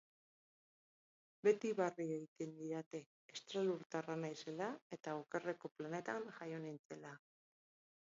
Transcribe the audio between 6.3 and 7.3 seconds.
jaio nintzela!